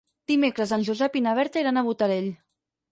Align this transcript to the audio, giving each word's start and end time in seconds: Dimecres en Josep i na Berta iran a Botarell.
Dimecres 0.31 0.73
en 0.79 0.87
Josep 0.89 1.21
i 1.21 1.23
na 1.27 1.37
Berta 1.41 1.65
iran 1.67 1.79
a 1.79 1.87
Botarell. 1.91 2.31